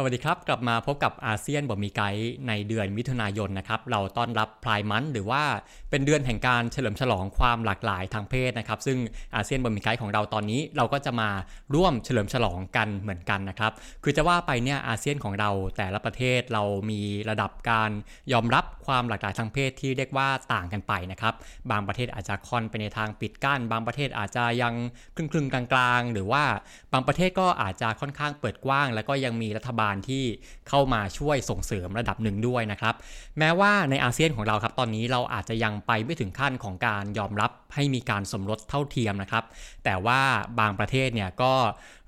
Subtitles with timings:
[0.00, 5.42] สวัสดีครับ กลับมาพบกับอาเซียนบอมีไกด์ในเดือนมิถุนายนนะครับ เราต้อนรับพลายมันหรือว่า
[5.90, 8.98] เป็นเดือนแห่งการเฉลิมฉลองความหลากหลายทางเพศนะครับ ซึ่ง
[9.34, 11.28] อาเซียนบอมีไกด์ของเราตอนนี้เราก็จะมา
[11.74, 13.72] ร่วมเฉลิมฉลองกันเหมือนกันนะครับ
[14.04, 17.90] คือจะว่าไปเนี่ยอาเซียนของเราแต่ละประเทศเรามีระดับการ
[18.32, 21.34] ยอมรับความหลากหลายทางเพศที่เรียกว่าต่างกันไปนะครับ
[21.70, 24.74] บางประเทศอาจจะค่อนไปในทางปิดกั้น บางประเทศอาจจะยัง
[25.16, 26.44] ครึ่งๆกลางๆ หรือว่า
[26.92, 30.24] บางประเทศก็อาจจะค่อนข้างเปิดกว้าง แล้วก็ยังมีรัฐบาลที่
[30.68, 32.94] เข้ามาช่วยส่งเสริมระดับหนึ่งด้วยนะครับ
[33.38, 39.44] แม้ว่าในอาเซียนของเราครับ ตอนนี้เราอาจจะยังไปไม่ถึงขั้นของการยอมรับให้มีการสมรสเท่าเทียมนะครับ
[39.84, 40.20] แต่ว่า
[40.60, 41.52] บางประเทศเนี่ยก็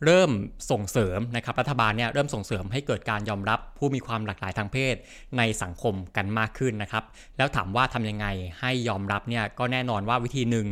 [0.04, 0.30] เริ่ม
[0.70, 4.95] ส่งเสริมนะครับรัฐบาลเนี่ยเริ่มส่งเสริมให้เกิดการยอมรับผู้มีความหลากหลายทางเพศ
[5.38, 7.04] ในสังคมกันมากขึ้นนะครับ
[7.36, 8.26] แล้วถามว่าทำยังไง
[8.60, 10.66] ให้ยอมรับเนี่ยก็แน่นอนว่าวิธีหนึ่ง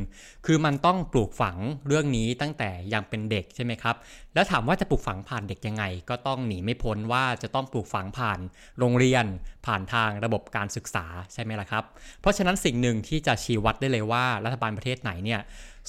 [0.46, 1.56] คือมันต้องปลูกฝัง
[1.86, 3.96] เรื่องนี้ตั้งแต่ยังเป็นเด็กใช่ไหมครับ
[4.34, 8.38] แล้วถามว่าจะปลูกฝังผ่านเด็กยังไง ก็ต้องหนีไม่พ้นว่าจะต้องปลูกฝังผ่าน
[8.78, 9.24] โรงเรียน
[9.66, 11.84] ผ่านทางระบบการศึกษาใช่ไหมล่ะครับ
[12.20, 15.40] เพราะฉะนั้นสิ่งหนึ่งที่จะชี้วัดได้เลยว่ารัฐบาลประเทศไหนเนี่ย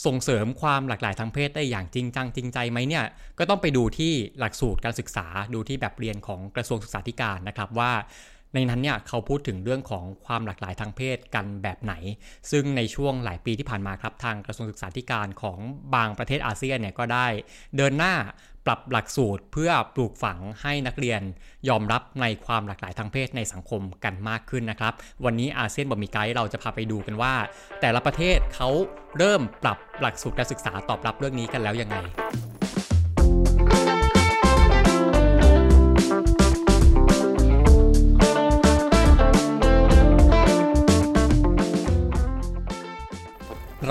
[0.05, 3.05] ส่งเสริมความหลากหลายทางเพศได้อย่างจริงจังจริงใจไหมเนี่ย
[3.39, 7.92] ก็ต้องไปดูที่หลักสูตรการศึกษาดูที่แบบเรียนของกระทรวงศึกษาธิการนะครับว่า
[8.53, 11.94] ในนั้นเนี่ยเขาพูดถึงเรื่องของความหลากหลายทางเพศกันแบบไหน
[12.52, 15.59] ซึ่งในช่วงหลายปีที่ผ่านมาครับทางกระทรวงศึกษาธิการของ
[15.95, 17.27] บางประเทศอาเซียนเนี่ยก็ได้
[17.77, 18.14] เดินหน้า
[18.69, 21.21] ปรับหลักสูตรเพื่อปลูกฝังให้นักเรียน
[21.69, 24.93] ยอมรับในความหลากหลายทางเพศในสังคมกันมากขึ้นนะครับ
[25.25, 27.33] วันนี้อาเซียนบอมีไกด์เราจะพาไปดูกันว่า
[27.81, 28.69] แต่ละประเทศเขา
[29.17, 31.97] เริ่มปรับหลักสูตรการศึกษาตอบรับเรื่องนี้กันแล้วยังไง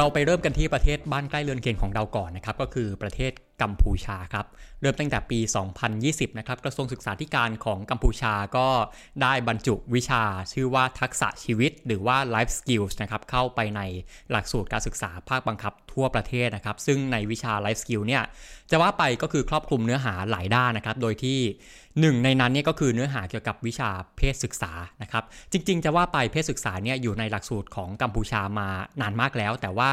[0.01, 3.33] เราไปเริ่มกันที่ประเทศบ้านใกล้เรือนเคียงของเราก่อนนะครับก็คือประเทศ
[3.63, 4.47] กัมพูชาครับ
[4.81, 5.41] เริ่มตั้งแต่ปี
[5.89, 8.69] 2020 นะครับกระทรวงศึกษาธิการของกัมพูชาก็
[9.23, 13.81] ได้บรรจุวิชาชื่อว่าทักษะชีวิต หรือว่า life skills นะครับเข้าไปใน
[14.31, 18.23] หลักสูตรการศึกษาภาคบังคับทั่วประเทศนะครับ ซึ่งในวิชา life skill เนี่ย
[18.71, 21.39] จะว่าไปก็คือครอบคลุมเนื้อหาหลายด้านนะครับ โดยที่
[22.01, 28.69] หนึ่งในนั้นเนี่ยก็คือเนื้อหาเกี่ยวกับวิชาเพศศึกษานะครับ จริง ๆ จะว่าไปเพศศึกษาเนี่ยอยู่ในหลักสูตรของกัมพูชามา
[29.01, 29.93] นานมากแล้ว แต่ว่า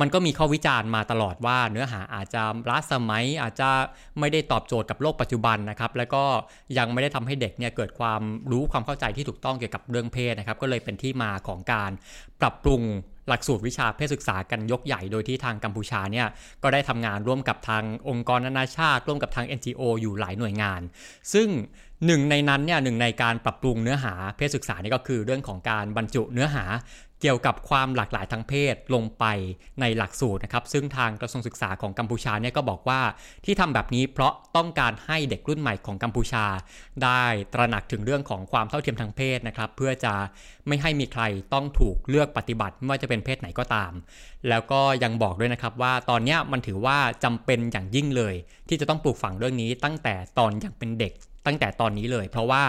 [0.00, 3.70] มันก็มีข้อวิจารณ์มาตลอดว่า เนื้อหาอาจจะล้าสมัยอาจจะ
[4.18, 6.24] ไม่ได้ตอบโจทย์กับโลกปัจจุบันนะครับแล้วก็
[6.78, 11.90] ยังไม่ได้ทำให้เด็กเนี่ยเกิดความรู้ความเข้าใจที่ถูกต้องเกี่ยวกับเรื่องเพศนะครับก็เลยเป็นที่มาของการ
[12.40, 12.82] ปรับปรุง
[13.28, 16.26] หลักสูตรวิชาเพศศึกษากันยกใหญ่โดยที่ทางกัมพูชาเนี่ย
[16.62, 20.80] ก็ได้ทำงานร่วมกับทางองค์กรนานาชาติ ร่วมกับทาง NGO อยู่หลายหน่วยงาน
[21.32, 21.48] ซึ่ง
[22.06, 26.64] หนึ่งในนั้นเนี่ยหนึ่งในการปรับปรุงเนื้อหาเพศศึกษานี่ก็คือเรื่องของการบรรจุเนื้อหา
[27.20, 29.24] เกี่ยวกับความหลากหลายทางเพศลงไป
[29.80, 33.00] ในหลักสูตรนะครับ ซึ่งทางกระทรวงศึกษาของกัมพูชาเนี่ยก็บอกว่า
[33.44, 36.44] ที่ทำแบบนี้เพราะต้องการให้เด็กรุ่นใหม่ของกัมพูชา
[37.04, 40.14] ได้ตระหนักถึงเรื่องของความเท่าเทียมทางเพศนะครับ เพื่อจะ
[40.68, 41.22] ไม่ให้มีใคร
[41.54, 43.92] ต้องถูกเลือกปฏิบัติไม่ว่าจะเป็นเพศไหนก็ตาม
[44.48, 48.34] แล้วก็ยังบอกด้วยนะครับว่าตอนนี้มันถือว่าจำเป็นอย่างยิ่งเลย
[48.68, 51.12] ที่จะต้องปลูกฝังเรื่องนี้ตั้งแต่ตอนยังเป็นเด็ก
[51.46, 52.64] ตั้งแต่ตอนนี้เลย เพราะว่า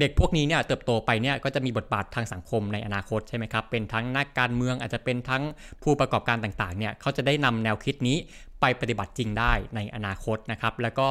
[0.00, 5.42] เด็กพวกนี้เนี่ยเติบโตไปเนี่ยก็จะมีบทบาททางสังคมในอนาคตใช่ไหมครับ เป็นทั้งนักการเมืองอาจจะเป็นทั้ง
[5.82, 8.16] ผู้ประกอบการต่างๆเนี่ยเขาจะได้นำแนวคิดนี้
[8.60, 11.08] ไปปฏิบัติจริงได้ในอนาคตนะครับ แล้วก็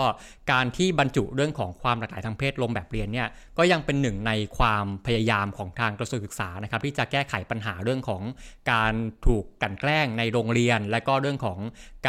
[0.51, 3.27] การที่บรรจุเรื่องของความหลากหลายทางเพศลงแบบเรียนเนี่ย
[3.57, 8.23] ก็ยังเป็นหนึ่งในความพยายามของทางกระทรวงศึกษานะครับ ที่จะแก้ไขปัญหาเรื่องของ
[8.71, 8.93] การ
[9.25, 11.59] ถูกกันแกล้งในโรงเรียน และก็เรื่องของ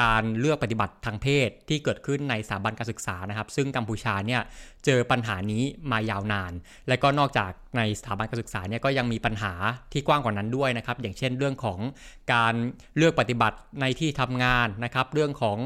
[0.01, 4.43] การเลือกปฏิบัติทางเพศที่เกิดขึ้นในสถาบันการศึกษานะครับ ซึ่งกัมพูชาเนี่ย
[4.85, 6.53] เจอปัญหานี้มายาวนาน
[6.89, 9.53] และก็นอกจากในสถาบันการศึกษาเนี่ยก็ยังมีปัญหา
[9.93, 11.79] ที่กว้างกว่านั้นด้วยนะครับ อย่างเช่นเรื่องของ
[12.35, 12.55] การ
[12.97, 15.59] เลือกปฏิบัติในที่ทำงานนะครับ เรื่องของ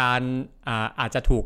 [0.00, 0.22] การ
[0.68, 1.44] อาอาจจะถูก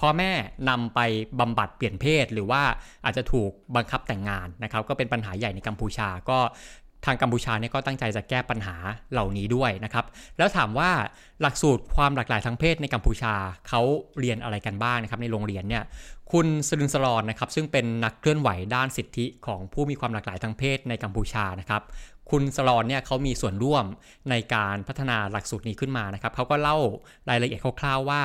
[0.00, 0.32] พ่อแม่
[0.68, 1.00] นำไป
[1.40, 2.62] บำบัดเปลี่ยนเพศ หรือว่า
[3.04, 6.38] อาจจะถูกบังคับแต่งงานนะครับ ก็เป็นปัญหาใหญ่ในกัมพูชาก็
[7.04, 8.76] ทางกัมพูชาเนี่ยก็ตั้งใจจะแก้ปัญหา
[9.12, 10.04] เหล่านี้ด้วยนะครับ
[10.38, 10.90] แล้วถามว่า
[11.40, 13.34] หลักสูตรความหลากหลายทางเพศในกัมพูชา
[13.68, 13.82] เขา
[14.20, 15.82] เรียนอะไรกันบ้างนะครับในโรงเรียนเนี่ย
[16.32, 21.82] คุณสลึนสลอนนะครับซึ่งเป็นนักเคลื่อนไหวด้านสิทธิของผู้มีความหลากหลายทางเพศในกัมพูชานะครับ
[22.30, 23.84] คุณสลอนเนี่ยเขามีส่วนร่วม
[24.30, 26.76] ในการพัฒนาหลักสูตรนี้ขึ้นมานะครับเขาก็เล่า
[27.28, 28.22] รายละเอียดคร่าวๆว่า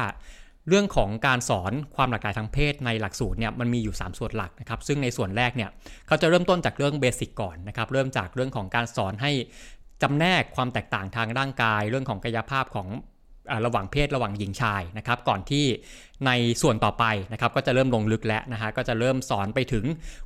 [0.70, 5.70] เรื่องของการสอนความหลากหลายทางเพศในหลักสูตรเนี่ยมันมีอยู่ 3 ส่วนหลักนะครับ ซึ่งในส่วนแรกเนี่ย
[6.08, 9.32] เขาจะเริ่มต้นจากเรื่องเบสิกก่อนนะครับ เริ่มจากเรื่องของการสอนให้
[10.02, 12.88] จำแนกความแตกต่างทางร่างกาย เรื่องของกายภาพของ
[13.66, 15.66] ระหว่างเพศระหว่างหญิงชายนะครับ ก่อนที่
[16.26, 16.32] ใน
[16.62, 19.86] ส่วนต่อไปนะครับ ก็จะเริ่มลงลึกแล้วนะฮะก็จะเริ่มสอนไปถึง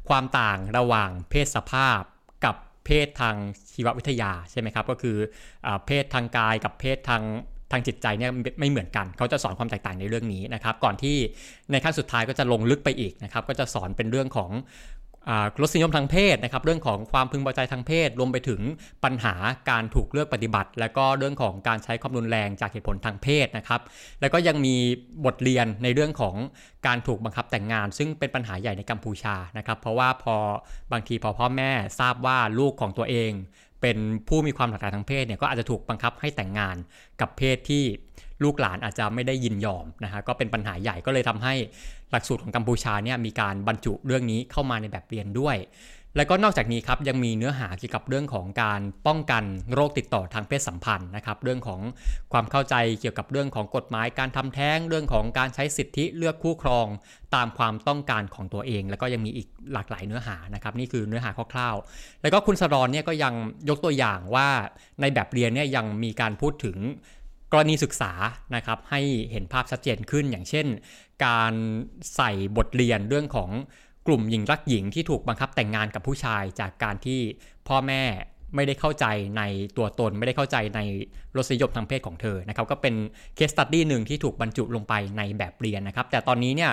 [0.10, 2.00] ความต่างระหว่างเพศสภาพ
[2.46, 2.56] กับ
[2.86, 3.36] เพศทาง
[3.74, 5.18] ชีววิทยาใช่ไหมครับ ก็คือ
[5.66, 7.24] อเพศทางกายกับเพศทาง
[7.74, 11.16] ทางจิตใจเนี่ยไม่เหมือนกัน เขาจะสอนความแตกต่างในเรื่องนี้นะครับก่อนที่
[11.72, 14.52] ในขั้นสุดท้ายก็จะลงลึกไปอีกนะครับก็จะสอนเป็นเรื่องของ
[15.62, 18.62] รสนิยมทางเพศนะครับเรื่องของความพึงพอใจทางเพศ รวมไปถึง
[19.04, 19.36] ปัญหา
[19.70, 23.82] การถูกเลือกปฏิบัติ และก็เรื่องของการใช้ความรุนแรงจากเหตุผลทางเพศนะครับ
[24.22, 24.76] แล้วก็ยังมี
[25.26, 26.36] บทเรียนในเรื่องของ
[26.88, 30.36] การถูกบังคับแต่งงาน ซึ่งเป็นปัญหาใหญ่ในกัมพูชานะครับเพราะว่าพอ
[30.92, 33.32] บางทีพอพ่อแม่ทราบว่าลูกของตัวเอง
[33.84, 33.98] เป็น
[34.28, 36.76] ผู้มีความหลากหลายทางเพศเนี่ยก็อาจจะถูกบังคับให้แต่งงาน
[37.22, 37.84] กับเพศที่
[38.44, 41.54] ลูกหลานอาจจะไม่ได้ยินยอมนะฮะก็เป็นปัญหาใหญ่ก็เลยทำให้
[42.12, 45.56] หลักสูตรของกัมพูชาเนี่ยมีการบรรจุเรื่องนี้เข้ามาในแบบเรียนด้วย
[46.18, 49.44] แล้วก็นอกจากนี้ครับยังมีเนื้อหาเกี่ยวกับเรื่องของการป้องกัน
[49.74, 51.82] โรคติดต่อทางเพศสัมพันธ์นะครับ เรื่องของ
[52.34, 56.88] ความเข้าใจเกี่ยวกับเรื่องของกฎหมายการทำแท้ง เรื่องของการใช้สิทธิเลือกคู่ครอง
[57.36, 63.34] ตามความต้องการของตัวเอง แล้วก็ยังมีอีกหลากหลายเนื้อหานะครับนี่คือเนื้อหาคร่าวๆ แล้วก็คุณสรอนเนี่ยก็ยัง
[63.70, 64.48] ยกตัวอย่างว่า
[65.02, 66.78] ในแบบเรียนเนี่ยยังมีการพูดถึง
[67.52, 68.12] กรณีศึกษา
[68.56, 69.02] นะครับให้
[69.32, 70.68] เห็นภาพชัดเจนขึ้นอย่างเช่น
[71.26, 71.54] การ
[72.16, 73.52] ใส่บทเรียนเรื่องของ
[74.08, 77.22] กลุ่มหญิงรักหญิงที่ถูกบังคับแต่งงานกับผู้ชายจากการที่
[77.68, 78.04] พ่อแม่
[78.56, 79.06] ไม่ได้เข้าใจ
[79.38, 79.42] ใน
[79.78, 80.80] ตัวตน ไม่ได้เข้าใจใน
[81.38, 82.96] รสนิยมทางเพศของเธอนะครับก็เป็น
[83.36, 86.72] case study หนึ่งที่ถูกบรรจุลงไปในแบบเรียนนะครับ แต่ตอนนี้เนี่ย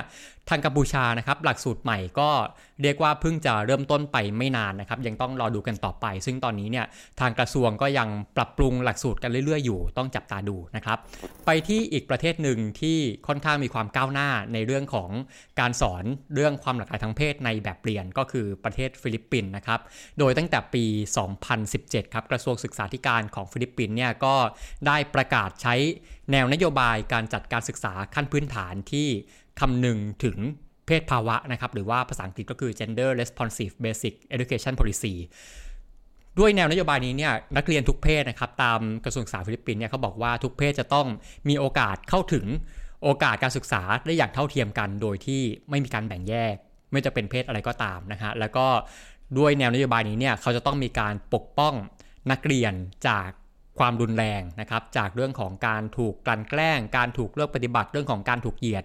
[0.48, 2.28] ทางกัมพูชานะครับหลักสูตรใหม่ก็
[2.82, 6.86] เรียกว่าเพิ่งจะเริ่มต้นไปไม่นานนะครับ ยังต้องรอดูกันต่อไป ซึ่งตอนนี้เนี่ย
[7.20, 10.98] ทางกระทรวงก็ยังปรับปรุงหลักสูตรกันเรื่อยๆ อยู่ต้องจับตาดูนะครับ
[11.46, 15.10] ไปที่อีกประเทศหนึ่งที่ค่อนข้างมีความก้าวหน้าในเรื่องของ
[15.60, 16.04] การสอน
[16.34, 19.80] เรื่องความหลากหลายทางเพศในแบบเรียนก็คือประเทศฟิลิปปินส์นะครับ
[20.18, 20.84] โดยตั้งแต่ปี
[21.16, 24.34] 2 0 2017 ครับกระทรวงศึกษาธิการของฟิลิปปินส์เนี่ยก็
[24.86, 25.74] ได้ประกาศใช้
[26.32, 29.08] แนวนโยบายการจัดการศึกษาขั้นพื้นฐานที่
[29.60, 30.36] คำนึงถึง
[30.86, 35.14] เพศภาวะนะครับหรือว่าภาษาอังกฤษก็คือ gender responsive basic education policy
[36.38, 41.06] ด้วยแนวนโยบายนี้เนี่ยนักเรียนทุกเพศนะครับตามกระทรวงศึกษาฟิลิปปินส์เนี่ยเขาบอกว่าทุกเพศจะต้อง
[41.48, 42.46] มีโอกาสเข้าถึง
[43.02, 46.54] โอกาสการศึกษาได้อย่างเท่าเทียมกัน โดยที่ไม่มีการแบ่งแยก
[46.92, 48.66] ไม่จะเป็นเพศอะไรก็ตามนะฮะแล้วก็
[49.38, 51.74] ด้วยแนวนโยบายนี้เนี่ยเขาจะต้องมีการปกป้อง
[52.30, 52.72] นักเรียน
[53.08, 53.28] จาก
[53.78, 58.84] ความรุนแรงนะครับจากเรื่องของการถูกกลั่นแกล้ง การถูกเลือกปฏิบัติเรื่องของการถูกเหยียด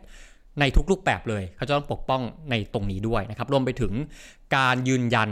[0.59, 3.94] ในทุกรูปแบบเลย เขาจะต้องปกป้องในตรงนี้ด้วยนะครับรวมไปถึง
[4.56, 5.30] การยืนยัน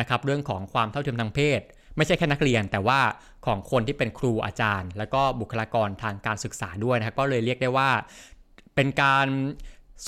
[0.00, 1.60] นะครับเรื่องของความเท่าเทียมทางเพศ
[1.96, 3.00] ไม่ใช่แค่นักเรียน แต่ว่า
[3.46, 7.90] ของคนที่เป็นครูอาจารย์ แล้วก็บุคลากรทางการศึกษาด้วยนะครับก็เลยเรียกได้ว่า
[8.74, 9.26] เป็นการ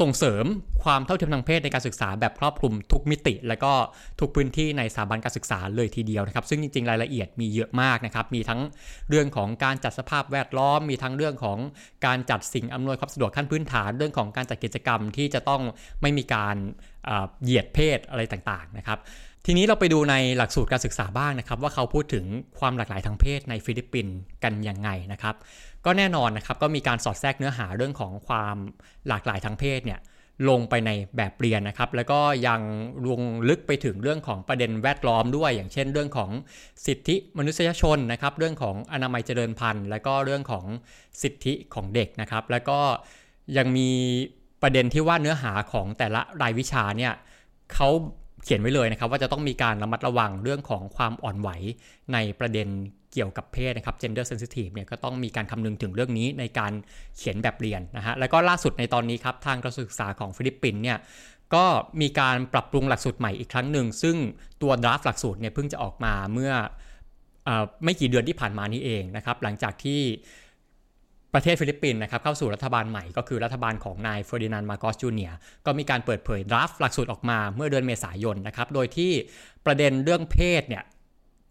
[0.01, 0.45] ส่งเสริม
[0.85, 3.73] ความเท่าเทียมทางเพศในการศึกษาแบบครอบคลุมทุกมิติ และก็
[4.21, 8.61] ทุกพื้นที่ในสถาบันการศึกษาเลยทีเดียวนะครับ ซึ่งจริงๆรายละเอียดมีเยอะมากนะครับ มีทั้ง
[9.09, 11.59] เรื่องของการจัดสภาพแวดล้อม มีทั้งเรื่องของ
[12.07, 15.63] การจัดสิ่งอำนวยความสะดวกขั้นพื้นฐาน เรื่องของการจัดกิจกรรมที่จะต้อง
[16.03, 16.57] ไม่มีการ
[17.43, 18.99] เหยียดเพศอะไรต่างๆนะครับ
[19.47, 22.25] ทีนี้เราไปดูในหลักสูตรการศึกษาบ้างนะครับ ว่าเขาพูดถึง
[22.59, 24.15] ความหลากหลายทางเพศในฟิลิปปินส์
[24.45, 25.35] กันยังไงนะครับ
[25.85, 28.57] ก็แน่นอนนะครับก็มีการสอดแทรกเนื้อหาเรื่องของความ
[29.09, 30.01] หลากหลายทางเพศเนี่ย
[30.49, 32.61] ลงไปในแบบเรียนนะครับ แล้วก็ยัง
[33.11, 36.31] ลงลึกไปถึงเรื่องของประเด็นแวดล้อมด้วย อย่างเช่น เรื่องของ
[36.87, 40.67] สิทธิมนุษยชนนะครับ เรื่องของอนามัยเจริญพันธุ์ และก็เรื่องของ
[41.23, 42.81] สิทธิของเด็กนะครับ แล้วก็
[43.57, 43.91] ยังมี
[44.63, 47.13] ประเด็นที่ว่าเนื้อหาของแต่ละรายวิชาเนี่ย
[47.75, 47.89] เขา
[48.45, 51.49] เขียนไว้เลยนะครับว่าจะต้องมีการระมัดระวังเรื่องของความอ่อนไหว
[52.13, 52.69] ในประเด็น
[53.13, 56.73] เกี่ยวกับเพศนะครับ gender sensitive เนี่ยก็ต้องมีการคำนึงถึงเรื่องนี้ในการ
[57.17, 60.99] เขียนแบบเรียนนะฮะแล้วก็ล่าสุดในตอนนี้ครับทางกระทรวงศึกษาของฟิลิปปินส์เนี่ย
[61.55, 61.65] ก็
[62.01, 64.17] มีการปรับปรุงหลักสูตรใหม่อีกครั้งหนึ่ง ซึ่ง
[64.63, 66.53] ตัว draft หลักสูตรเนี่ยเพิ่งจะออกมาเมื่อ
[67.49, 67.51] อ
[67.85, 70.01] ไม่กี่เดือนที่ผ่านมานี้เองนะครับหลังจากที่
[71.35, 75.33] ประเทศฟิลิปปินส์นะครับเข้าสู่รัฐบาลใหม่ก็คือรัฐบาลของนายเฟอร์ดินานด์มาร์กอสจูเนียร์
[75.67, 79.13] ก็มีการเปิดเผย draft หลักสูตรออกมาเมื่อเดือนเมษายนนะครับโดยที่
[79.67, 80.85] ประเด็นเรื่องเพศเนี่ย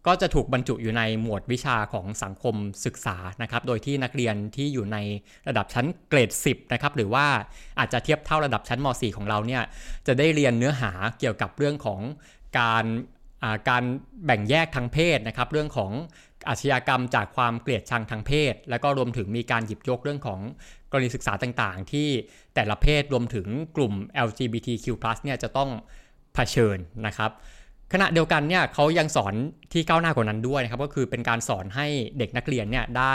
[0.06, 2.54] ก็จะถูกบรรจุอยู่ในหมวดวิชาของสังคม
[2.84, 4.98] ศึกษานะครับโดยที่นักเรียนที่อยู่ใน
[5.48, 7.26] ระดับชั้นเกรด 10นะครับหรือว่า
[7.78, 9.62] อาจจะเทียบเท่าระดับชั้นม .4 ของเราเนี่ย
[10.06, 12.00] จะได้เรียนเนื้อหาเกี่ยวกับเรื่องของ
[12.58, 12.84] การ
[13.70, 13.84] การ
[14.24, 15.92] แบ่งแยกทางเพศนะครับเรื่องของ
[16.48, 20.40] อาชญากรรมจากความเกลียดชังทางเพศ แล้วก็รวมถึงมีการหยิบยกเรื่องของ
[20.90, 22.08] กรณีศึกษาต่างๆ ที่
[22.54, 23.94] แต่ละเพศรวมถึงกลุ่ม
[24.26, 24.86] LGBTQ+
[25.24, 25.70] เนี่ยจะต้อง
[26.34, 27.32] เผชิญนะครับ
[27.92, 29.34] ขณะเดียวกันเนี่ยเขายังสอน
[29.72, 31.86] ที่ก้าวหน้ากว่านั้นด้วยนะครับก็คือเป็นการสอนให้
[32.18, 33.14] เด็กนักเรียนเนี่ยได้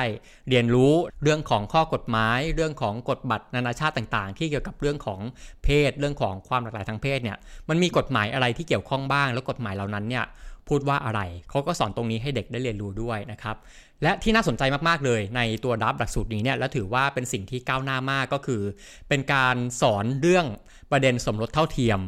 [0.49, 5.19] เรียนรู้เรื่องของข้อกฎหมาย เรื่องของกฎบัตรนานาชาติต่างๆ ที่เกี่ยวกับเรื่องของ
[5.63, 7.37] เพศ เรื่องของความหลากหลายทางเพศเนี่ย
[7.69, 10.25] มันมีกฎหมายอะไรที่เกี่ยวข้องบ้าง แล้วกฎหมายเหล่านั้นเนี่ย
[10.69, 13.55] พูดว่าอะไร เขาก็สอนตรงนี้ให้เด็กได้เรียนรู้ด้วยนะครับ
[14.03, 18.61] และที่น่าสนใจมากๆเลยในตัวดับหลักสูตรนี้เนี่ย และถือว่าเป็นสิ่งที่ก้าวหน้ามากก็คือ
[19.09, 20.45] เป็นการสอนเรื่อง
[20.91, 21.99] ประเด็นสมรสเท่าเทียม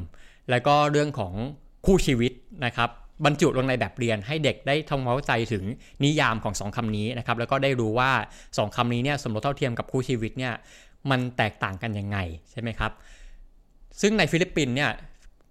[0.50, 1.34] และก็เรื่องของ
[1.86, 2.32] คู่ชีวิต
[2.66, 2.90] นะครับ
[3.26, 5.64] บรรจุลงในแบบเรียนให้เด็กได้ทำความเข้าใจถึง
[6.04, 8.12] นิยามของสองคำนี้นะครับแล้วก็ได้รู้ว่า
[8.58, 10.54] สองคำนี้เนี่ยสมรสเท่าเทียมกับคู่ชีวิตเนี่ย
[11.10, 12.18] มันแตกต่างกันยังไง
[12.52, 12.92] ใช่ไหมครับ
[14.02, 14.92] ซึ่งในฟิลิปปินส์เนี่ย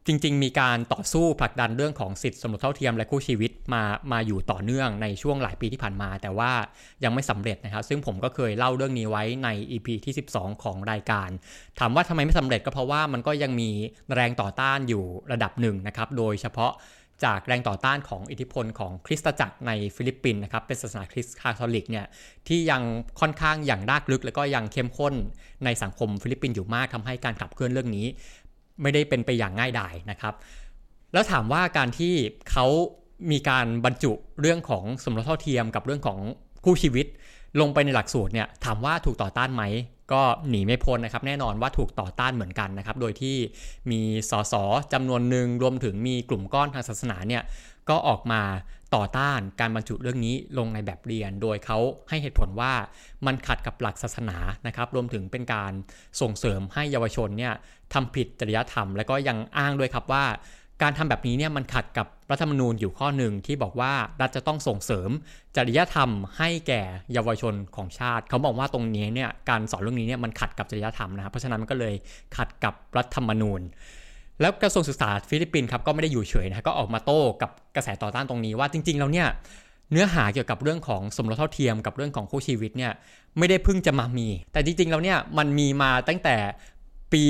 [0.06, 3.82] จริง ๆ มีการต่อสู้ผลักดันเรื่องของสิทธิสมรสเท่าเทียมและคู่ชีวิตมา
[4.12, 6.52] มาอยู่ต่อเนื่องในช่วงหลายปีที่ผ่านมา แต่ว่า
[7.04, 11.30] ยังไม่สำเร็จนะครับ ซึ่งผมก็เคยเล่าเรื่องนี้ไว้ใน EP ที่ 12 ของรายการ
[11.78, 13.70] ถามว่าทำไมไม่สำเร็จก็เพราะว่ามันก็ยังมี
[14.14, 16.72] แรงต่อต้านอยู่ระดับหนึ่งนะครับ โดยเฉพาะ
[17.24, 22.06] จากแรงต่อต้านของอิทธิพลของคริสตจักรในฟิลิปปินส์นะครับเป็นศาสนาคริสต์คาทอลิกเนี่ย
[22.48, 22.82] ที่ยัง
[23.20, 25.14] ค่อนข้างหยั่งรากลึก แล้วก็ยังเข้มข้น
[25.64, 28.06] ในสังคมฟิลิปปินส์อยู่มากทำให้การขับเคลื่อนเรื่องนี้
[28.82, 30.34] ไม่ได้เป็นไปอย่างง่ายดายนะครับ
[31.12, 32.14] แล้วถามว่าการที่
[32.50, 32.66] เขา
[33.30, 36.18] มีการบรรจุเรื่องของสมรสเท่าเทียมกับเรื่องของ
[36.64, 37.06] คู่ชีวิต
[37.60, 39.64] ลงไปในหลักสูตรเนี่ยถามว่าถูกต่อต้านไหม
[40.12, 43.36] ก็หนีไม่พ้นนะครับ แน่นอนว่าถูกต่อต้านเหมือนกันนะครับ โดยที่
[43.90, 44.00] มี
[44.30, 44.54] สส
[44.92, 47.42] จำนวนหนึ่งรวมถึงมีกลุ่มก้อนทางศาสนาเนี่ย
[47.88, 48.42] ก็ออกมา
[48.94, 52.72] ต่อต้านการบรรจุเรื่องนี้ลงในแบบเรียน โดยเขาให้เหตุผลว่า
[53.26, 55.72] มันขัดกับหลักศาสนานะครับ รวมถึงเป็นการ
[56.20, 57.54] ส่งเสริมให้เยาวชนเนี่ย
[57.92, 60.24] ทำผิดจริยธรรม และก็ยังอ้างด้วยครับว่า
[60.82, 65.10] การทำแบบนี้เนี่ยมันขัดกับรัฐธรรมนูญอยู่ข้อหนึ่งที่บอกว่ารัฐจะต้องส่งเสริม
[65.56, 71.94] จริยธรรม ให้แก่เยาวชนของชาติ เขาบอกว่าตรงนี้เนี่ยการสอนเรื่องนี้เนี่ยมันขัดกับจริยธรรมนะครับเพราะฉะนั้นมันก็เลย
[72.36, 73.60] ขัดกับรัฐธรรมนูญ
[74.40, 79.28] แล้วกระทรวงศึกษาฟิลิปปินส์ครับก็ไม่ได้อยู่เฉยนะก็ออกมาโต้กับกระแสต่อต้านตรงนี้ว่าจริง ๆ แล้วเนี่ย
[79.92, 82.92] เนื้อหาเกี่ยวกับเรื่องของสมรสเท่าเทียมกับเรื่องของคู่ชีวิตเนี่ย
[83.38, 86.36] ไม่ได้เพิ่งจะมามี แต่จริง ๆ แล้วเนี่ยมันมีมาตั้งแต่
[87.12, 87.22] ปี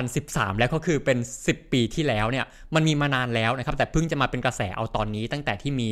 [0.00, 2.44] 2013 แล้วก็คือเป็น 10 ปีที่แล้วเนี่ย
[2.74, 5.88] มันมีมานานแล้วนะครับแต่เพิ่งจะมาเป็นกระแสเอาตอนนี้ตั้งแต่ที่มี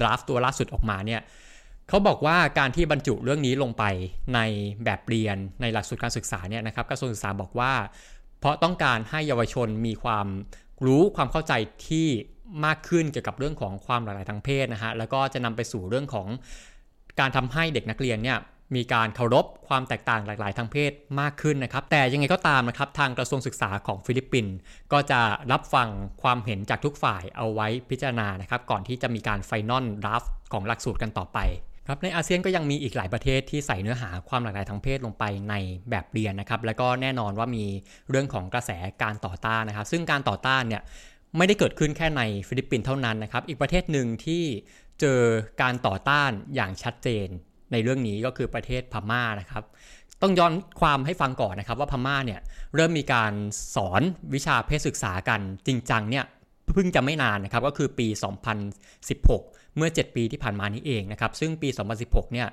[0.00, 1.20] ดราฟตัวล่าสุดออกมาเนี่ย
[1.88, 3.84] เขาบอกว่าการที่บรรจุเรื่องนี้ลงไป
[4.34, 4.40] ใน
[4.84, 7.72] แบบเรียนในหลักสูตรการศึกษาเนี่ยนะครับกระทรวงศึกษาบอกว่า
[8.44, 10.26] เพราะต้องการให้เยาวชนมีความ
[10.86, 11.52] รู้ความเข้าใจ
[11.88, 12.08] ที่
[12.64, 16.28] มากขึ้นเกี่ยวกับเรื่องของความหลากหลายทางเพศนะฮะแล้วก็จะนำไปสู่เรื่องของ
[17.20, 18.38] การทำให้เด็กนักเรียนเนี่ย
[18.76, 24.54] มีการเคารพความแตกต่างหลากหลายทางเพศมากขึ้นนะครับ แต่ยังไงก็ตามนะครับ ทางกระทรวงศึกษาของฟิลิปปินส์
[24.92, 25.20] ก็จะ
[25.52, 25.88] รับฟัง
[26.22, 31.38] ความเห็นจากทุกฝ่ายเอาไว้พิจารณานะครับ ก่อนที่จะมีการ final draft ของหลักสูตรกันต่อไป
[31.88, 35.54] ครับในอาเซียนก็ยังมีอีกหลายประเทศที่ใส่เนื้อหาความหลากหลายทางเพศลงไปใน
[35.90, 37.64] แบบเรียนนะครับ แล้วก็แน่นอนว่ามี
[38.10, 38.70] เรื่องของกระแส
[39.02, 40.82] การต่อต้านนะครับ ซึ่งการต่อต้านเนี่ย
[41.36, 44.42] ไม่ได้เกิดขึ้นแค่ในฟิลิปปินส์เท่านั้นนะครับ อีกประเทศหนึ่งที่
[45.00, 45.20] เจอ
[45.62, 47.28] การต่อต้านอย่างชัดเจน
[47.72, 49.62] ในเรื่องนี้ก็คือประเทศพม่านะครับ
[50.22, 52.40] ต้องย้อนความให้ฟังก่อนนะครับ ว่าพม่าเนี่ย
[52.74, 53.32] เริ่มมีการ
[53.74, 54.02] สอน
[54.34, 56.24] วิชาเพศศึกษากันจริงจังเนี่ย
[56.72, 58.06] เพิ่งจะไม่นานนะครับก็คือปี
[58.70, 61.68] 2016 เมื่อ 7 ปีที่ผ่านมานี้เองนะครับ ซึ่งปี
[62.00, 62.48] 2016 เนี่ย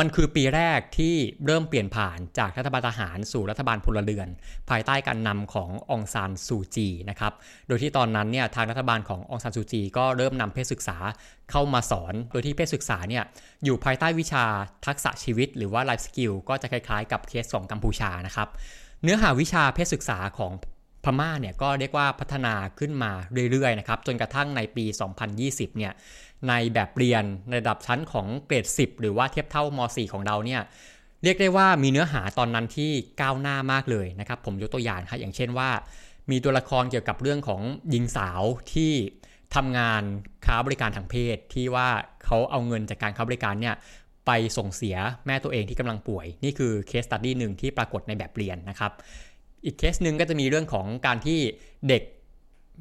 [0.00, 1.14] มันคือปีแรกที่
[1.46, 4.28] เริ่มเปลี่ยนผ่านจากรัฐบาลทหารสู่รัฐบาลพลเรือน
[4.70, 7.32] ภายใต้การนำขององซานซูจีนะครับ
[7.68, 10.96] โดยที่ตอนนั้นเนี่ยทางรัฐบาลขององซานซูจี ก็เริ่มนำเพศศึกษา
[11.50, 13.24] เข้ามาสอน โดยที่เพศศึกษาเนี่ย
[13.64, 14.44] อยู่ภายใต้วิชา
[14.86, 18.48] ทักษะชีวิต หรือว่า life skill ก็จะคล้ายๆ กับเคสของกัมพูชานะครับ
[19.02, 20.52] เนื้อหาวิชาเพศศึกษาของ
[21.04, 23.12] พม่าเนี่ยก็เรียกว่าพัฒนาขึ้นมา
[23.50, 24.84] เรื่อยๆนะครับจนกระทั่งในปี
[25.32, 25.92] 2020 เนี่ย
[26.48, 30.62] ในแบบเรียนในระดับชั้นของเกรด 10 หรือว่าเทียบเท่าม 4 ของเราเนี่ย
[31.22, 32.90] เรียกได้ว่ามีเนื้อหาตอนนั้นที่
[33.20, 35.70] ก้าวหน้ามากเลยนะครับ ผมยกตัวอย่างครับอย่างเช่นว่า
[36.30, 38.92] มีตัวละครเกี่ยวกับเรื่องของหญิงสาวที่
[39.54, 40.02] ทำงาน
[40.46, 41.88] ค้าบริการทางเพศที่ว่า
[42.24, 43.74] เขาเอาเงินจากการค้าบริการเนี่ย
[44.26, 48.92] ไปส่งเสียแม่ตัวเองที่กำลังป่วย นี่คือ case study หนึ่งที่ปรากฏในแบบเรียนนะครับ
[49.64, 51.38] อีกเคสหนึ่งก็จะมีเรื่องของการที่
[51.88, 52.02] เด็ก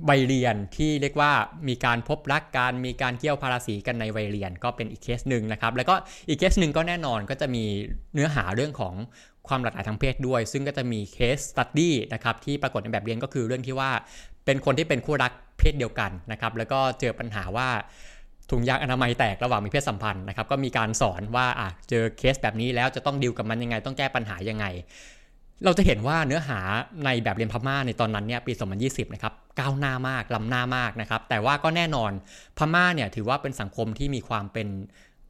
[0.09, 1.31] วัยเรียนที่เรียกว่า
[1.67, 5.95] มีการพบรักกันมีการเกี้ยวพาราสีกันในวัยเรียนก็เป็นอีกเคสหนึ่งนะครับ แล้วก็
[6.27, 7.63] อีกเคสหนึ่งก็แน่นอนก็จะมี
[8.13, 8.93] เนื้อหาเรื่องของ
[9.47, 13.91] ความหลากหลายทางเพศด้วย ซึ่งก็จะมี case study นะครับที่ปรากฏในแบบเรียนก็คือเรื่องที่ว่า
[14.45, 17.69] เป็นคนที่เป็นคู่รักเพศเดียวกันนะครับ แล้วก็เจอปัญหาว่า
[18.51, 24.65] ถุงยางอนามัยแตกระหว่างมีเพศสัมพันธ์นะครับ ก็มีการสอนว่าอะเจอเคสแบบนี้แล้วจะต้องดิวกับมันยังไง ต้องแก้ปัญหายังไง
[25.63, 26.59] เราจะเห็นว่าเนื้อหา
[27.05, 32.11] ในแบบเรียนพม่าในตอนนั้นเนี่ยปี 2020 นะครับก้าวหน้ามากล้ำหน้ามากนะครับ แต่ว่าก็แน่นอน
[32.57, 34.67] พม่าเนี่ยถือว่าเป็นสังคมที่มีความเป็น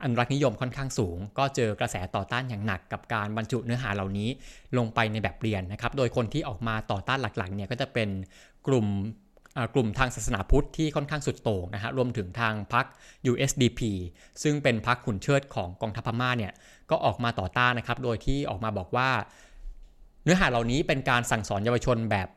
[0.04, 4.30] อันรักนิยมค่อนข้างสูง ก็เจอกระแสต่อต้านอย่างหนักกับการบรรจุเนื้อหาเหล่านี้
[4.78, 8.10] ลงไปในแบบเรียนนะครับ โดยคนที่ออกมาต่อต้านหลักๆเนี่ยก็จะเป็น
[8.68, 8.88] กลุ่ม
[9.74, 12.86] กลุ่มทางศาสนาพุทธที่ค่อนข้างสุดโต่งนะฮะรวมถึงทางพรรค
[13.32, 13.82] USDP
[14.44, 16.54] ซึ่งเป็นพรรคขุนเชิดของกองทัพพม่าเนี่ย
[16.90, 19.10] ก็ออกมาต่อต้านนะครับ โดยที่ออกมาบอกว่า
[20.26, 22.28] เนื้อหาเหล่านี้เป็นการสั่งสอนเยาวชนแบบ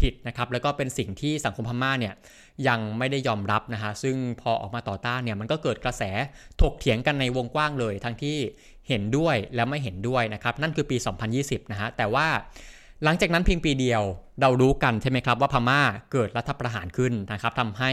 [0.00, 2.14] ผิดๆนะครับแล้วก็เป็นสิ่งที่สังคมพม่าเนี่ย
[2.68, 6.02] ยังไม่ได้ยอมรับนะฮะซึ่งพอออกมาต่อต้านเนี่ยมันก็เกิดกระแส
[6.60, 8.36] ถกเถียงกันในวงกว้างเลย ทั้งที่
[8.88, 10.96] เห็นด้วยและไม่เห็นด้วยนะครับนั่นคือปี
[11.34, 12.26] 2020 นะฮะแต่ว่า
[13.04, 14.02] หลังจากนั้นเพียงปีเดียว
[14.40, 15.80] เรารู้กันใช่ไหมครับว่าพม่า
[16.12, 17.90] เกิดรัฐประหารขึ้นนะครับทำให้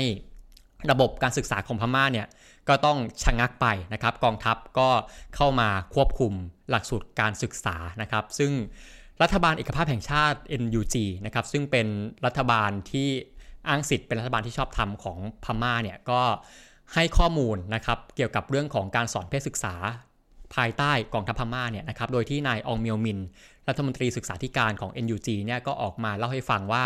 [0.92, 2.28] ระบบการศึกษาของพม่าเนี่ย
[2.70, 4.90] ก็ต้องชะงักไปนะครับ กองทัพก็
[5.36, 6.34] เข้ามาควบคุม
[6.70, 8.52] หลักสูตรการศึกษานะครับ ซึ่ง
[9.22, 11.88] รัฐบาลเอกภาพแห่งชาติ NUG นะครับซึ่งเป็น
[12.26, 13.10] รัฐบาลที่
[13.68, 16.22] อ้างสิทธิ์เป็นรัฐบาลที่ชอบธรรมของพม่าเนี่ยก็
[16.94, 19.76] ให้ข้อมูลนะครับเกี่ยวกับเรื่องของการสอนเพศศึกษา
[20.56, 23.20] ภายใต้กองทัพพม่าเนี่ยนะครับ โดยที่นายองเมียวมิน
[23.68, 26.86] รัฐมนตรีศึกษาธิการของ NUG เนี่ยก็ออกมาเล่าให้ฟังว่า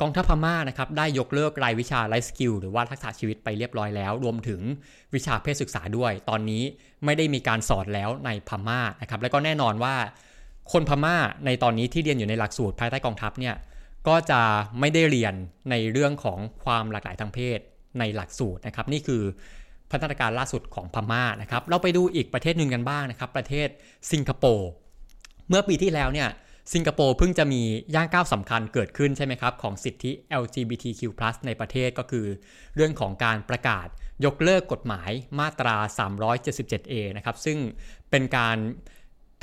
[0.00, 4.60] กองทัพพม่านะครับได้ยกเลิกรายวิชา life skill หรือว่าทักษะชีวิตไปเรียบร้อยแล้ว รวมถึง
[5.14, 6.62] วิชาเพศศึกษาด้วย ตอนนี้
[7.04, 9.94] ไม่ได้มีการสอนแล้วในพม่านะครับ แล้วก็แน่นอนว่า
[10.72, 11.16] คนพม่า
[11.46, 13.54] ในตอนนี้ที่เรียนอยู่ในหลักสูตรภายใต้กองทัพเนี่ย
[14.08, 14.40] ก็จะ
[14.80, 15.34] ไม่ได้เรียน
[15.70, 17.58] ในเรื่องของความหลากหลายทางเพศ
[17.98, 19.22] ในหลักสูตรนะครับ นี่คือ
[19.90, 23.68] พัฒนาการล่าสุดของพม่านะครับ เราไปดูอีกประเทศหนึ่งกันบ้างนะครับ ประเทศ
[24.12, 24.68] สิงคโปร์
[25.48, 26.28] เมื่อปีที่แล้วเนี่ย
[26.74, 27.62] สิงคโปร์เพิ่งจะมี
[27.94, 30.10] ย่างก้าวสำคัญเกิดขึ้นใช่ไหมครับ ของสิทธิ
[30.42, 31.02] LGBTQ+
[31.46, 32.26] ในประเทศก็คือ
[32.76, 33.86] เรื่องของการประกาศ
[34.24, 37.58] ยกเลิกกฎหมายมาตรา 377A นะครับซึ่ง
[38.10, 38.58] เป็นการ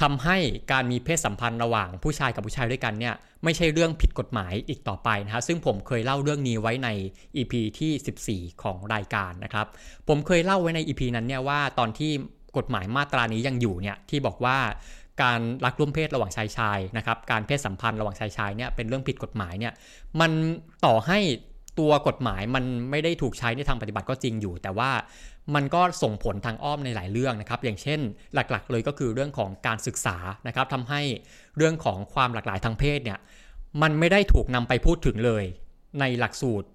[0.02, 0.38] ทำให้
[0.72, 6.90] การมีเพศสัมพันธ์ระหว่างผู้ชายกับผู้ชายด้วยกันเนี่ยไม่ใช่เรื่องผิดกฎหมายอีกต่อไปนะฮะซึ่งผมเคยเล่าเรื่องนี้ไว้ใน
[7.38, 9.68] EP ที่ 14 ของรายการนะครับ
[10.08, 12.12] ผมเคยเล่าไว้ใน EP นั้นเนี่ยว่าตอนที่
[12.58, 14.58] กฎหมายมาตรานี้ยังอยู่เนี่ยที่บอกว่า
[15.22, 19.74] การรักร่วมเพศระหว่างชายชายนะครับการเพศสัมพันธ์ระหว่างชายชายเนี่ยเป็นเรื่องผิดกฎหมายเนี่ย
[20.20, 20.32] มัน
[20.86, 21.20] ต่อให้
[21.80, 24.90] ตัวกฎหมายมันไม่ได้ถูกใช้ในทางปฏิบัติก็จริงอยู่ แต่ว่า
[25.56, 28.00] มันก็ส่งผลทางอ้อมในหลายเรื่องนะครับ อย่างเช่น
[28.34, 31.02] หลักๆ เลยก็คือเรื่องของการศึกษานะครับทำให้
[31.58, 33.20] เรื่องของความหลากหลายทางเพศเนี่ย
[33.82, 35.44] มันไม่ได้ถูกนำไปพูดถึงเลย
[36.00, 36.68] ในหลักสูตร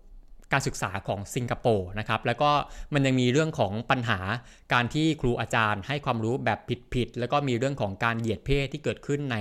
[0.54, 2.50] การศึกษาของสิงคโปร์นะครับแล้วก็
[2.94, 4.20] มันยังมีเรื่องของปัญหา
[4.73, 6.58] การที่ครูอาจารย์ให้ความรู้แบบ
[6.94, 9.37] ผิดๆแล้วก็มีเรื่องของการเหยียดเพศที่เกิดขึ้นใน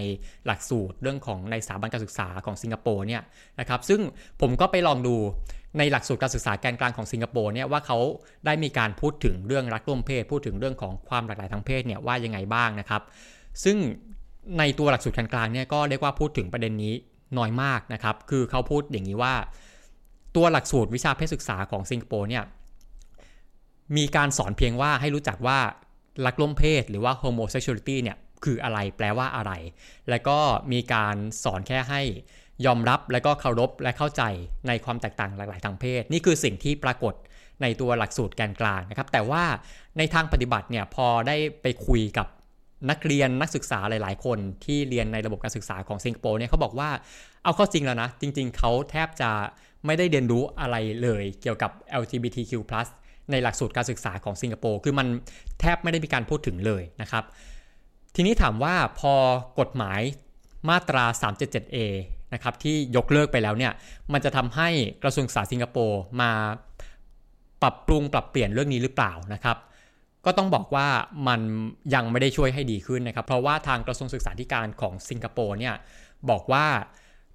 [0.45, 3.21] หลักสูตร เรื่องของในสถาบันการศึกษาของสิงคโปร์เนี่ย
[3.59, 4.01] นะครับซึ่ง
[4.41, 5.15] ผมก็ไปลองดู
[5.77, 7.97] ในหลักสูตรการศึกษาแกนกลางของสิงคโปร์เนี่ยว่าเขา
[8.45, 13.01] ได้มีการพูดถึงเรื่องรักร่วมเพศ พูดถึงเรื่องของความหลากหลายทางเพศเนี่ยว่ายังไงบ้างนะครับ
[13.63, 13.77] ซึ่ง
[14.59, 16.93] ในตัวหลักสูตรแกนกลางเนี่ยก็เรียกว่าพูดถึงประเด็นนี้
[17.37, 19.33] น้อยมากนะครับ คือเขาพูดอย่างนี้ว่า
[20.35, 22.43] ตัวหลักสูตรวิชาเพศศึกษาของสิงคโปร์เนี่ย
[23.97, 25.59] มีการสอนเพียงว่าให้รู้จักว่า
[26.25, 29.51] รักร่วมเพศหรือว่า homosexuality เนี่ยคืออะไรแปลว่าอะไร
[30.09, 30.37] แล้วก็
[30.71, 32.01] มีการสอนแค่ให้
[32.65, 34.23] ยอมรับและก็เคารพและเข้าใจ
[34.67, 37.13] ในความแตกต่างหลากหลายทางเพศ นี่คือสิ่งที่ปรากฏ
[37.61, 39.43] ในตัวหลักสูตรแกนกลางนะครับ แต่ว่า
[39.97, 42.27] ในทางปฏิบัติเนี่ยพอได้ไปคุยกับ
[42.89, 46.89] นักเรียนนักศึกษาหลาย ๆ คนที่เรียนในระบบการศึกษาของสิงคโปร์เนี่ยเขาบอกว่า
[47.43, 49.29] เอาเข้าจริงแล้วนะ จริง ๆ เขาแทบจะ
[49.85, 52.53] ไม่ได้เรียนรู้อะไรเลยเกี่ยวกับ LGBTQ+
[53.31, 55.07] ในหลักสูตรการศึกษาของสิงคโปร์ คือมัน
[55.59, 57.23] แทบไม่ได้มีการพูดถึงเลยนะครับ
[58.15, 59.13] ทีนี้ถามว่าพอ
[59.59, 60.01] กฎหมาย
[60.69, 61.77] มาตรา 377A
[62.33, 63.73] นะครับที่ยกเลิกไปแล้วเนี่ย
[64.13, 64.69] มันจะทำให้
[65.03, 66.31] กระทรวงศึกษาสิงคโปร์มา
[67.61, 69.57] ปรับปรุงปรับเปลี่ยนเรื่องนี้หรือเปล่านะครับ
[70.25, 70.87] ก็ต้องบอกว่า
[71.27, 71.41] มัน
[71.93, 75.75] ยังไม่ได้ช่วยให้ดีขึ้นนะครับ เพราะว่าทางกระทรวงศึกษาธิการของสิงคโปร์เนี่ย
[76.29, 76.65] บอกว่า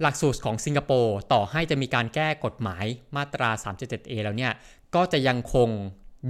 [0.03, 2.85] หลักสูตรของสิงคโปร์ต่อให้จะมีการแก้กฎหมาย
[3.17, 4.53] มาตรา 377A แล้วเนี่ย
[4.95, 5.69] ก็จะยังคง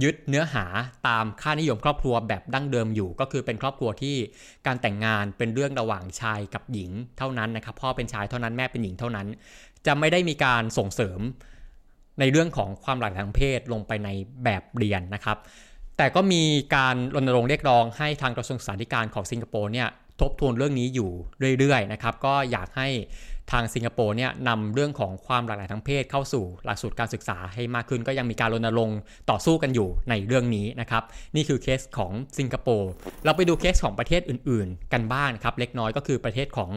[0.03, 0.65] ยึดเนื้อหา
[1.07, 4.15] ตามค่านิยมครอบครัวแบบดั้งเดิมอยู่ ก็คือเป็นครอบครัวที่
[4.67, 9.27] การแต่งงานเป็นเรื่องระหว่างชายกับหญิงเท่านั้นนะครับ พ่อเป็นชายเท่านั้นแม่เป็นหญิงเท่านั้น
[9.85, 11.19] จะไม่ได้มีการส่งเสริม
[12.19, 14.09] ในเรื่องของความหลากหลายทางเพศลงไปใน
[14.43, 15.37] แบบเรียนนะครับ
[15.97, 16.43] แต่ก็มี
[16.75, 19.87] การรณรงค์เรียกร้องให้ทางกระทรวงศึกษาธิการของสิงคโปร์เนี่ย
[20.21, 21.11] ทบทวนเรื่องนี้อยู่
[21.59, 22.87] เรื่อยๆนะครับ ก็อยากให้
[23.51, 31.03] ทางสิงคโปร์เนี่ยนำเรื่องของความหลากหลายทางเพศเข้าสู่หลักสูตรการศึกษาให้มากขึ้น ก็ยังมีการรณรงค์ต่อสู้กันอยู่ในเรื่องนี้นะครับ
[31.35, 32.91] นี่คือเคสของสิงคโปร์
[33.25, 36.71] เราไปดูเคสของประเทศอื่นๆ กันบ้างครับ เล็กน้อยก็คือประเทศของ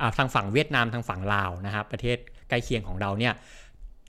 [0.00, 2.16] อทางฝั่งเวียดนามทางฝั่งลาวนะครับประเทศ
[2.48, 3.34] ใกล้เคียงของเราเนี่ย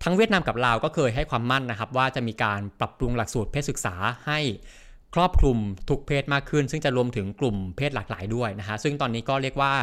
[0.03, 3.95] ทั้งเวียดนามกับลาวก็เคยให้ความมั่นนะครับ ว่าจะมีการปรับปรุงหลักสูตรเพศศึกษา
[4.27, 4.39] ให้
[5.15, 5.57] ครอบคลุม
[5.89, 9.73] ทุกเพศมากขึ้น ซึ่งจะรวมถึงกลุ่มเพศหลากหลายด้วยนะฮะซึ่งตอนนี้ก็เรียกว่า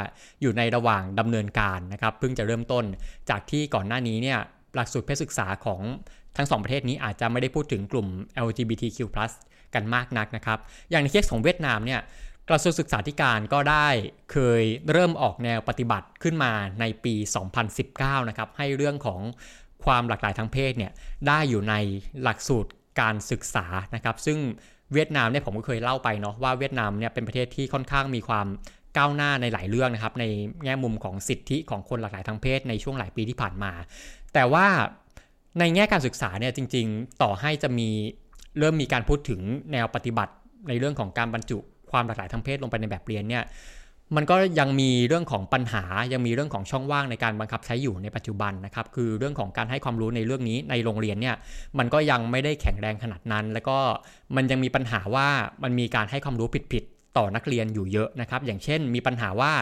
[0.42, 2.84] อยู่ในระหว่างดำเนินการนะครับเพิ่งจะเริ่มต้น
[3.30, 4.38] จากที่ก่อนหน้านี้เนี่ย
[4.74, 5.80] หลักสูตรเพศศึกษาของ
[6.36, 8.08] ทั้งสองประเทศนี้อาจจะไม่ได้พูดถึงกลุ่ม
[8.46, 8.98] LGBTQ+
[9.74, 10.58] กันมากนักนะครับ
[10.90, 12.00] อย่างในเคสของเวียดนามเนี่ย
[12.48, 13.88] กระทรวงศึกษาธิการก็ได้
[14.32, 17.14] เคยเริ่มออกแนวปฏิบัติขึ้นมาในปี
[17.72, 19.20] 2019 นะครับ ให้เรื่องของ
[19.84, 20.92] ความหลากหลายทางเพศเนี่ย
[21.26, 21.74] ได้อยู่ใน
[22.22, 24.38] หลักสูตรการศึกษานะครับ ซึ่ง
[24.94, 28.46] เวียดนามเนี่ยผมก็เคยเล่าไปเนาะว่าเวียดนามเนี่ยเป็นประเทศที่ค่อนข้างมีความ
[28.96, 30.24] ก้าวหน้าในหลายเรื่องนะครับใน
[30.64, 33.72] แง่มุมของสิทธิของคนหลากหลายทางเพศในช่วงหลายปีที่ผ่านมา
[34.34, 34.66] แต่ว่า
[35.58, 37.88] ในแง่การศึกษาเนี่ยจริง ๆ ต่อให้จะมี
[38.58, 39.40] เริ่มมีการพูดถึง
[39.72, 40.32] แนวปฏิบัติ
[40.68, 41.58] ในเรื่องของการบรรจุ
[41.90, 43.44] ความหลากหลายทางเพศลงไปในแบบเรียนเนี่ย
[44.16, 51.36] มันก็ยังมีเรื่องของปัญหายังมีเรื่องของช่องว่างในการบังคับใช้อยู่ในปัจจุบันนะครับคือเรื่องของการให้ความรู้ในเรื่องนี้ในโรงเรียนเนี่ย
[51.78, 53.78] มันก็ยังไม่ได้แข็งแรงขนาดนั้น แล้วก็
[54.36, 55.28] มันยังมีปัญหาว่า
[55.62, 59.52] มันมีการให้ความรู้ผิดๆต่อนักเรียนอยู่เยอะนะครับ อย่างเช่น มีปัญหาว่า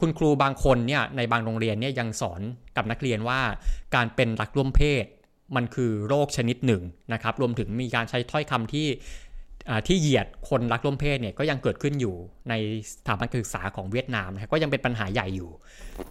[0.00, 2.40] คุณครูบางคนเนี่ยในบางโรงเรียนเนี่ยยังสอน
[2.76, 3.40] กับนักเรียนว่า
[3.94, 5.06] การเป็นรักร่วมเพศ
[5.56, 8.86] มันคือโรคชนิดหนึ่งนะครับรวมถึงมีการใช้ถ้อยคำที่
[9.86, 12.14] ที่เหยียดคนรักร่วมเพศเนี่ยก็ยังเกิดขึ้นอยู่
[12.48, 12.54] ใน
[12.92, 15.50] สถาบันการศึกษาของเวียดนามนะก็ยังเป็นปัญหาใหญ่อยู่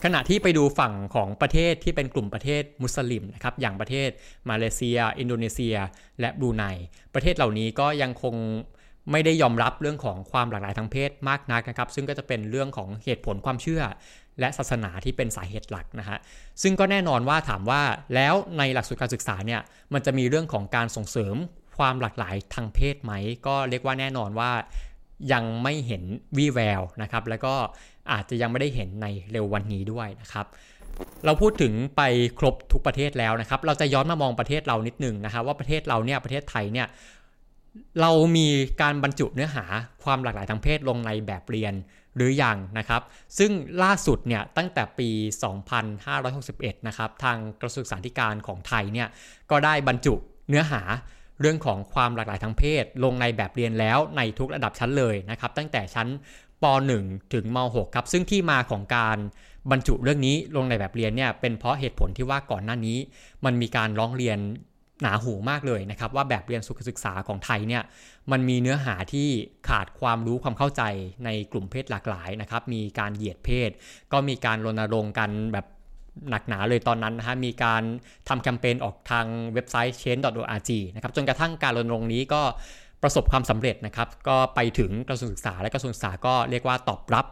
[0.04, 4.10] ขณะที่ไปดูฝั่งของประเทศที่เป็นกลุ่มประเทศมุสลิมนะครับอย่างประเทศ
[4.50, 5.76] มาเลเซีย อินโดนีเซีย
[6.20, 6.64] และบรูไน
[7.14, 8.36] ประเทศเหล่านี้ก็ยังคง
[9.12, 13.84] ไม่ได้ยอมรับเรื่องของความหลากหลายทางเพศมากนักนะครับ ซึ่งก็จะเป็นเรื่องของเหตุผลความเชื่อ
[14.40, 16.18] และศาสนาที่เป็นสาเหตุหลักนะฮะ
[16.62, 17.82] ซึ่งก็แน่นอนว่าถามว่า
[18.16, 19.62] แล้วในหลักสูตรการศึกษาเนี่ย
[19.94, 21.36] มันจะมีเรื่องของการส่งเสริม
[21.78, 23.14] ความหลากหลายทางเพศไหม
[23.48, 24.52] ก็เรียกว่าแน่นอนว่า
[25.34, 26.04] ยังไม่เห็น
[26.38, 27.54] วีแววนะครับ แล้วก็
[28.12, 30.46] อาจจะยังไม่ได้เห็นในเร็ววันนี้ด้วยนะครับ
[31.26, 32.02] เราพูดถึงไป
[32.40, 36.88] ครบทุกประเทศแล้วนะครับ เราจะย้อนมามองประเทศเรานิดหนึ่งนะครับ ว่าประเทศเราเนี่ยประเทศไทยเนี่ย
[38.02, 38.48] เรามี
[38.82, 39.66] การบรรจุเนื้อหา
[40.04, 41.74] ความหลากหลายทางเพศลงในแบบเรียน
[42.16, 43.02] หรืออยังนะครับ
[43.38, 43.52] ซึ่ง
[43.84, 45.10] ล่าสุดเนี่ยตั้งแต่ปี
[45.98, 49.08] 2561 นะครับ ทางกระทรวงศึกษาธิการของไทยเนี่ย
[49.52, 50.14] ก็ได้บรรจุ
[50.50, 50.82] เนื้อหา
[51.42, 56.08] เรื่องของความหลากหลายทางเพศ ลงในแบบเรียนแล้วในทุกระดับชั้นเลยนะครับ ตั้งแต่ชั้น
[56.64, 56.66] ป
[57.00, 59.18] .1 ถึงม .6 ครับซึ่งที่มาของการ
[59.72, 62.98] บรรจุเรื่องนี้ลงในแบบเรียนเนี่ยเป็นเพราะเหตุผลที่ว่าก่อนหน้านี้
[63.46, 64.40] มันมีการร้องเรียน
[65.02, 67.84] หนาหูมากเลยนะครับ ว่าแบบเรียนสุขศึกษาของไทยเนี่ย
[68.32, 69.28] มันมีเนื้อหาที่
[69.70, 70.84] ขาดความรู้ความเข้าใจ
[71.26, 73.70] ในกลุ่มเพศหลากหลายนะครับ มีการเหยียดเพศ
[74.12, 75.66] ก็มีการรณรงค์กันแบบ
[76.30, 77.84] หนักหนาเลยตอนนั้นนะฮะมีการ
[78.30, 82.42] ทำแคมเปญออกทางเว็บไซต์ change.org นะครับจนกระทั่งการรณรงค์นี้ก็
[83.04, 87.26] ประสบความสำเร็จนะครับ ก็ไปถึงกระทรวงศึกษาและกระทรวงศึกษาก็เรียกว่าตอบรับ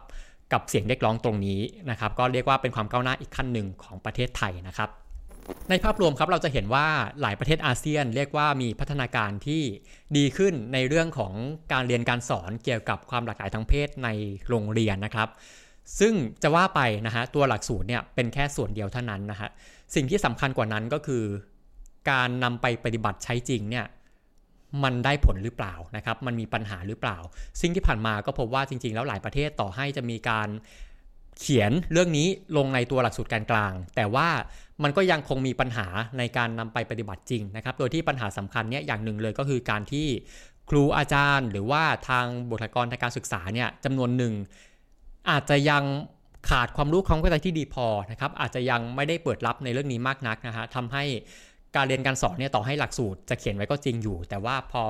[0.52, 4.90] กับเสียงเรียกร้องตรงนี้นะครับ ก็เรียกว่าเป็นความก้าวหน้าอีกขั้นหนึ่งของประเทศไทยนะครับ
[5.70, 6.86] ในภาพรวมครับเราจะเห็นว่า
[7.20, 9.62] หลายประเทศอาเซียน เรียกว่ามีพัฒนาการที่
[10.16, 11.32] ดีขึ้นในเรื่องของ
[11.72, 14.08] การเรียนการสอนเกี่ยวกับความหลากหลายทางเพศใน
[14.48, 15.28] โรงเรียนนะครับ
[15.98, 19.50] ซึ่งจะว่าไปนะฮะตัวหลักสูตรเนี่ยเป็นแค่ส่วนเดียวเท่านั้นนะฮะ
[19.94, 21.24] สิ่งที่สำคัญกว่านั้นก็คือ
[22.10, 23.86] การนำไปปฏิบัติใช้จริงเนี่ย
[24.84, 27.18] มันได้ผลหรือเปล่านะครับ มันมีปัญหาหรือเปล่า
[27.60, 30.48] สิ่งที่ผ่านมาก็พบว่าจริง ๆ แล้วหลายประเทศต่อให้จะมีการ
[31.40, 34.28] เขียนเรื่องนี้ลงในตัวหลักสูตรการกลาง แต่ว่า
[34.82, 35.86] มันก็ยังคงมีปัญหา
[36.18, 40.06] ในการนำไปปฏิบัติจริงนะครับ โดยที่ปัญหาสำคัญเนี่ยอย่างหนึ่งเลยก็คือการที่
[40.70, 44.32] ครูอาจารย์ หรือว่าทางบุคลากรทางการศึกษาเนี่ยจำนวนหนึ่ง
[45.30, 45.84] อาจจะยัง
[46.50, 51.04] ขาดความรู้ความเข้าใจที่ดีพอนะครับอาจจะยังไม่ได้เปิดรับในเรื่องนี้มากนักนะฮะทำให้
[51.76, 54.82] การเรียนการสอนเนี่ยต่อให้หลักสูตรจะเขียนไว้ก็จริงอยู่ แต่ว่าพอ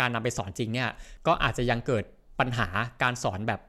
[0.00, 0.90] การนำไปสอนจริงเนี่ย
[1.26, 2.04] ก็อาจจะยังเกิด
[2.40, 2.68] ปัญหา
[3.02, 3.60] การสอนแบบ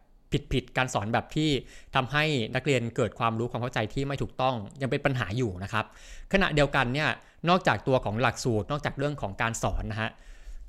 [0.54, 1.50] ผิดๆการสอนแบบที่
[1.96, 2.24] ทำให้
[2.56, 5.86] นักเรียนเกิดความรู้ความเข้าใจที่ไม่ถูกต้องยังเป็นปัญหาอยู่นะครับ
[6.34, 7.10] ขณะเดียวกันเนี่ย
[7.50, 10.10] นอกจากตัวของหลักสูตร นอกจากเรื่องของการสอนนะฮะ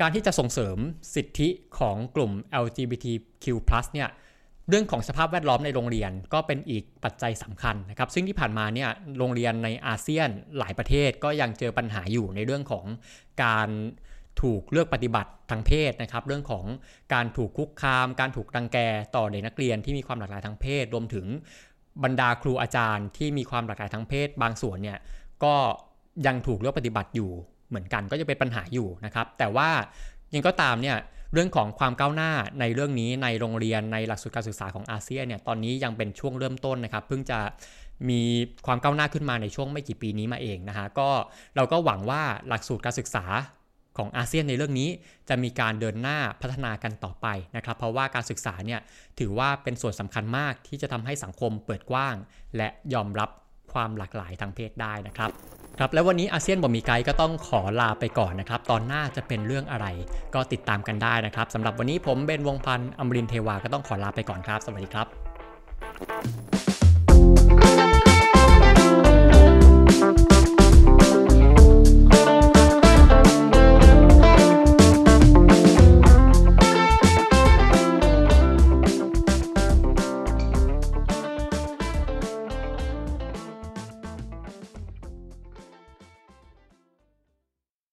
[0.00, 0.76] การที่จะส่งเสริม
[1.14, 1.48] สิทธิ
[1.78, 2.32] ของกลุ่ม
[2.64, 3.46] LGBTQ+
[3.94, 4.08] เนี่ย
[4.68, 10.28] เรื่องของสภาพแวดล้อมในโรงเรียนก็เป็นอีกปัจจัยสำคัญนะครับ ซึ่งที่ผ่านมาเนี่ยโรงเรียนในอาเซียน
[10.58, 12.84] หลายประเทศก็ยังเจอปัญหาอยู่ในเรื่องของ
[13.44, 13.68] การ
[14.42, 16.64] ถูกเลือกปฏิบัติทางเพศนะครับ เรื่องของ
[17.14, 18.78] การถูกคุกคาม การถูกรังแก
[19.16, 21.26] ต่อเด็กนักเรียนที่มีความหลากหลายทางเพศ รวมถึง
[22.04, 24.98] บรรดาครูอาจารย์ที่มีความหลากหลายทางเพศ บางส่วนเนี่ย
[25.44, 25.54] ก็
[26.26, 27.30] ยังถูกเลือกปฏิบัติอยู่
[27.68, 29.68] เหมือนกันก็จะเป็นปัญหาอยู่นะครับ แต่ว่า
[30.34, 30.96] ยังก็ตามเนี่ย
[31.32, 37.38] เรื่องของความก้าวหน้าในเรื่องนี้ในโรงเรียนในหลักสูตรการศึกษาของอาเซียนเนี่ยตอนนี้ยังเป็นช่วงเริ่มต้นนะครับ เพิ่งจะ
[38.08, 38.20] มี
[38.66, 41.08] ความก้าวหน้าขึ้นมาในช่วงไม่กี่ปีนี้มาเองนะฮะก็
[41.56, 43.24] เราก็หวังว่าหลักสูตรการศึกษา
[43.96, 44.88] ของอาเซียนในเรื่องนี้
[45.28, 48.80] จะมีการเดินหน้าพัฒนากันต่อไปนะครับ เพราะว่าการศึกษาเนี่ย
[49.18, 52.14] ถือว่าเป็นส่วนสำคัญมากที่จะทำให้สังคมเปิดกว้าง
[52.56, 53.30] และยอมรับ
[53.72, 55.30] ความหลากหลายทางเพศได้นะครับ
[55.78, 59.86] ครับและวันนี้อาเซียนบอมีไกด์ก็ต้องขอลาไปก่อนนะครับตอนหน้าจะเป็นเรื่องอะไร
[60.34, 66.77] ก็ติดตามกันได้นะครับสำหรับวันนี้ผมเบนวงพันธ์อมรินเทวาก็ต้องขอลาไปก่อนครับ สวัสดีครับ